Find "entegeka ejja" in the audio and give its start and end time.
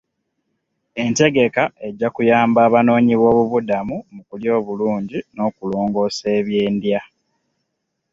1.03-2.07